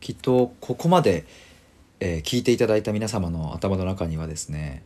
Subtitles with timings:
[0.00, 1.24] きっとここまで、
[2.00, 4.82] えー聞いていただいた皆様の頭の中にはですね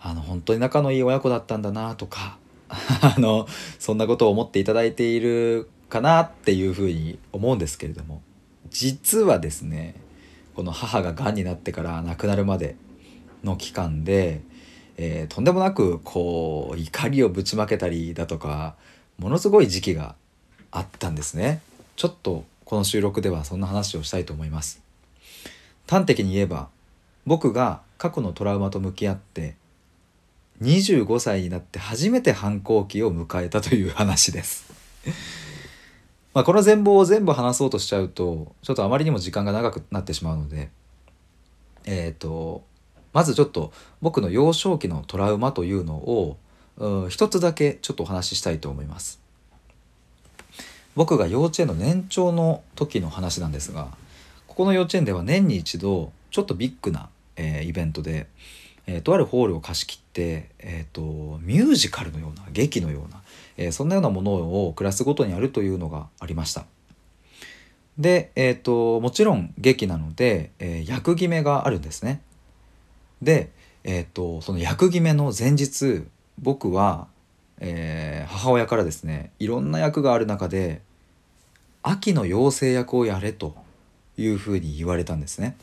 [0.00, 3.46] あの本当に仲のいい親子だったんだなとか あの
[3.78, 8.22] そんなことを思っていただいているかなっていうふうに思うんですけれども
[8.68, 9.94] 実はですね
[10.54, 12.76] この母ががんになってから亡くなるまで
[13.42, 14.42] の期間で、
[14.96, 18.76] えーとんでもなくこう怒りをぶちまけたりだとか
[19.18, 20.16] ものすごい時期が
[20.70, 21.60] あったんですね。
[21.96, 24.82] ちょっとこの収録ではそんな話をしたいと思います。
[25.88, 26.68] 端的に言えば
[27.26, 29.56] 僕が過去のトラウマと向き合って
[30.62, 34.72] 25歳になって初めて反抗期を迎えたという話です。
[36.32, 40.70] まあこの全貌を全部話そうとしちゃうとちょっとあまりにも時間が長くなってしまうので
[41.84, 42.64] えっ、と
[43.12, 46.36] まずちょっと僕の幼少期のトラウマというのを
[47.08, 49.23] 一つだけちょっとお話ししたいと思います。
[50.94, 53.88] 僕が幼稚園の年長の時の話なんですが
[54.46, 58.28] ここの幼稚園では年に一度ちょっとビッグな、えーイベントで、
[58.86, 63.20] えーとあるホールを貸し切って、えー、とミュージカルのような劇のような、
[63.56, 64.32] えーそんなようなもの
[64.66, 66.66] をクラスごとにやるというのがありました。
[67.98, 72.20] で、えー、ともちろん劇なので、えー役決めがあるんですね。
[73.22, 73.50] で、
[73.84, 76.04] えー、とその役決めの前日
[76.40, 77.08] 僕は、
[77.66, 80.80] えー母親からですねいろんな役がある中で
[81.82, 83.54] 秋の妖精役をやれと
[84.16, 85.56] いうふうに言われたんですね。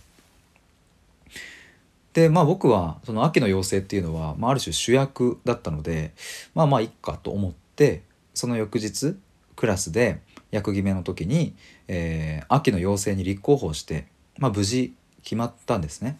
[2.14, 6.12] でまあ僕はその秋の妖精っていうのは、まあ、ある種主役だったので
[6.54, 8.02] まあまあいっかと思って
[8.34, 9.16] その翌日
[9.56, 10.20] クラスで
[10.52, 11.54] 役決めの時に、
[11.88, 14.08] えー秋の妖精に立候補して、
[14.38, 16.18] まあ、無事決まったんですね。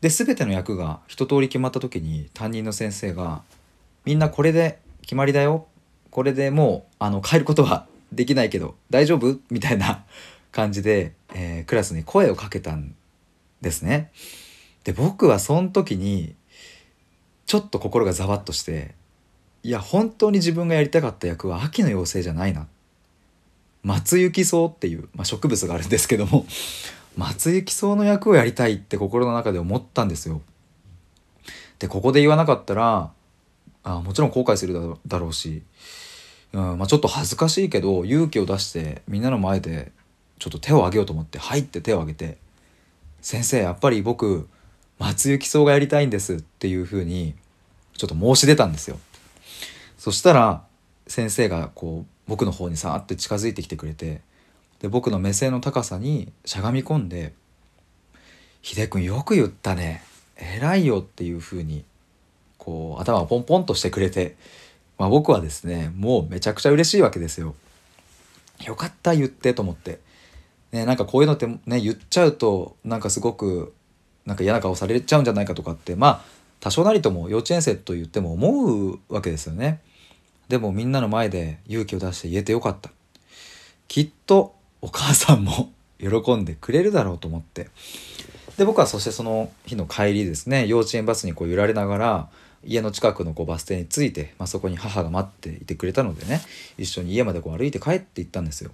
[0.00, 3.42] で全ての役が一通り決まった時に担任の先生が
[4.04, 5.66] 「みんなこれで決まりだよ
[6.10, 10.04] これでもうあの変えることはできないけど大丈夫?」みたいな
[10.52, 12.94] 感じで、えークラスに声をかけたん
[13.60, 14.12] ですね。
[14.84, 16.34] で僕はその時に
[17.46, 18.94] ちょっと心がざわっとして
[19.62, 22.68] いや本当に自分がやりたかった役は秋の妖精じゃないな
[23.82, 26.46] 松雪草っていう、まあ、植物があるんですけども
[27.16, 30.42] 松雪草の役をやりたいって心の中で思ったんですよ。
[31.78, 33.10] でここで言わなかったら
[33.84, 35.62] あもちろん後悔するだろうし、
[36.52, 39.92] うんまあ、ちょっと恥ずかしいけど勇気を出してみんなの前で
[40.38, 42.38] ちょっと手を挙げようと思って「はい」って手を挙げて
[43.20, 44.48] 「先生やっぱり僕
[44.98, 47.34] 松雪草がやりたいんです」っていうふうに
[47.96, 48.98] ちょっと申し出たんですよ。
[49.98, 50.64] そしたら
[51.06, 54.22] 先生がこう僕の方にさーって近づいてきてくれて
[54.80, 57.34] で僕の目線の高さにしゃがみ込んで
[58.62, 60.02] 「秀君よく言ったね
[60.36, 61.84] 偉いよ」っていうふうに
[62.64, 64.36] こう頭をポンポンとしてくれて、
[64.98, 67.54] まあ、僕はですねもうめちゃくちゃ嬉しいわけですよ。
[68.64, 69.98] よかった言ってと思って。
[70.72, 73.74] ね、なんかこういうのってね言っちゃうとなんかすごく
[74.26, 76.20] なんか嫌な顔されちゃうんじゃないかとかってまあ
[76.60, 79.80] 多少なりとも幼稚園生と言っても思うわけですよね。
[80.48, 82.90] でもみんなの前で勇気を出して言えてよかった。
[83.88, 87.68] きっとお母さんも喜んでくれるだろうと思って。
[88.56, 92.28] で僕はそしてその日の帰りですね幼稚園バスにこう揺られながら
[92.66, 96.40] 家の近くのこうバス停に着いて、まあ、そこに母が待っていてくれたのでね
[96.78, 98.70] 一緒に家までこう歩いて帰って行ったんですよ。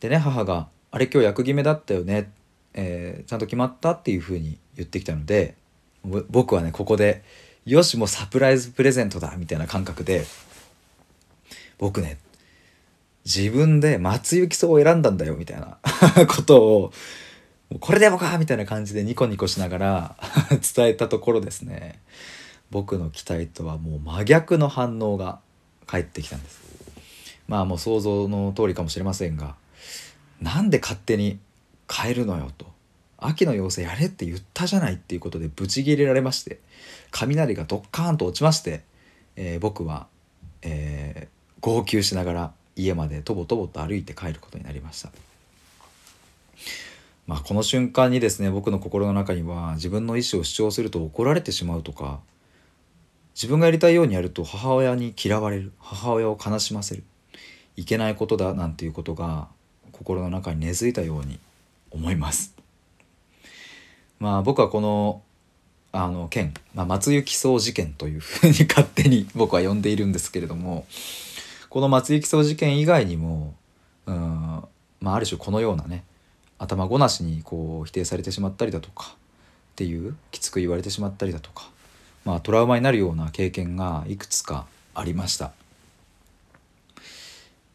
[0.00, 2.30] でね母が「あれ今日役決めだったよね、
[2.74, 5.54] えーちゃんと決まった?」っていうふうに言ってきたので
[6.04, 7.22] 僕はねここで
[7.64, 10.26] 「よしもうサプライズプレゼントだ」みたいな感覚で
[11.78, 12.18] 僕ね
[13.24, 15.78] 自分で松雪草を選んだんだよみたいな
[16.28, 16.92] ことを
[17.80, 20.16] これでもかみたいな感じでニコニコしながら
[20.74, 22.00] 伝えたところですね。
[22.70, 25.40] 僕の期待とはもう真逆の反応が
[25.86, 26.60] 返ってきたんです。
[27.46, 29.54] まあもう想像の通りかもしれませんが
[30.40, 31.38] なんで勝手に
[31.90, 32.72] 変えるのよと。
[33.18, 36.58] 秋の妖精やれって言ったじゃないっていうことでブチギレられまして
[37.10, 38.82] 雷がドッカーンと落ちまして、
[39.36, 40.08] えー僕は、
[40.62, 45.10] えー号泣しながら家までとぼとぼと歩いて帰ることになりました。
[47.26, 52.20] まあ、この瞬間にですね僕の心の中には自分の意思を主張すると怒られてしまうとか
[53.34, 57.02] 自分がやりたいようにやると母親に嫌われる母親を悲しませる
[57.76, 59.48] いけないことだなんていうことが
[59.90, 61.38] 心の中に根付いたように
[61.90, 62.54] 思います。
[64.20, 65.22] まあ僕はこの
[65.92, 70.86] あの件、まあ、松雪草事件というふうに勝手に僕は呼んでいるんですけれども
[71.68, 73.54] この松雪草事件以外にも
[74.06, 74.64] うん、
[75.00, 76.02] まあ、ある種このようなね
[76.58, 79.14] 頭ごなしにこう否定されてしまったりだとか
[79.72, 81.68] っていうきつく言われてしまったりだとか、
[82.24, 85.52] まあ、トラウマになるような経験がいくつかありました。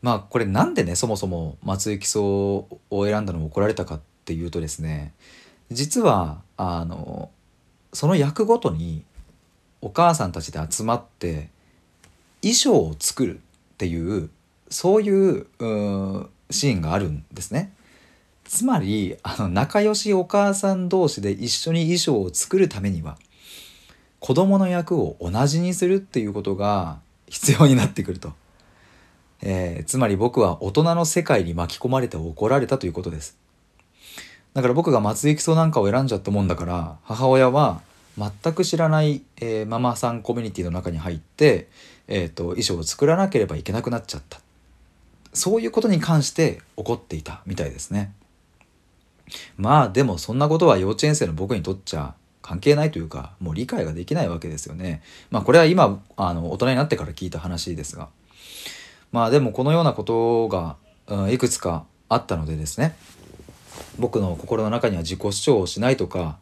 [0.01, 2.23] まあこれなんでねそもそも松井木曽
[2.89, 5.13] を選んだのを怒られたかっていうとですね
[5.71, 7.29] 実はあの
[7.91, 9.03] その役ごとに
[9.81, 11.49] お母さんたちで集まって
[12.41, 13.41] 衣装を作るっ
[13.77, 14.29] ていう
[14.69, 17.73] そういううシーンがあるんですね。
[18.49, 23.15] つまりあの仲良しお母さん同士で一緒に衣装を作るためには
[24.19, 26.97] 子供の役を同じにするっていうことが
[27.27, 28.33] 必要になってくると。
[29.43, 33.37] えー、つまり僕は大人の世界に巻き込まれて怒られたということです。
[34.55, 37.81] だから僕が松井木曽なんかを選んじゃったもんだから母親は
[38.17, 41.69] 全く知らない、えー、ママさんコミュニティの中に入って、
[42.07, 44.41] えーと、衣装を作らなければいけなくなっちゃった
[45.33, 48.11] そういうことに関して怒っていたみたいですね。
[49.57, 55.01] まあでもそんなことは幼稚園生の僕にとっちゃ関係ないというかもう理解ができないわけですよね。
[55.29, 58.09] まあこれは今あの大人になってから聞いた話ですが。
[59.11, 60.75] まあでもこのようなことが、
[61.07, 62.95] うん、いくつかあったのでですね
[63.97, 66.37] 僕の心の中には自己主張をしないとか、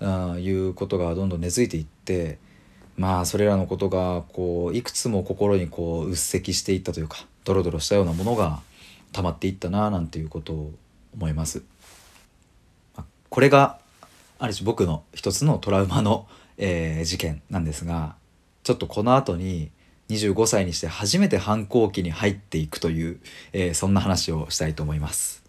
[0.00, 2.38] うん、いうことがどんどん根付いていって
[2.96, 8.60] まあそれらのことがこういくつも心にこううっせきしていったというかドロドロしたようなものが
[9.12, 10.72] 溜まっていったななんていうことを
[11.14, 11.62] 思います。
[13.28, 13.78] これが
[14.38, 16.26] ある種僕の一つのトラウマの、
[16.58, 18.16] えー、事件なんですが
[18.62, 19.70] ちょっとこの後に
[20.08, 23.20] 25歳にして初めて反抗期に入っていくという、
[23.52, 25.45] えー、そんな話をしたいと思います。